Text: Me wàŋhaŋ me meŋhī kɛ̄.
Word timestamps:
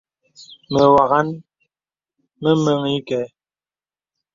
Me 0.71 0.81
wàŋhaŋ 0.93 1.27
me 2.41 2.51
meŋhī 2.63 2.97
kɛ̄. 3.07 3.23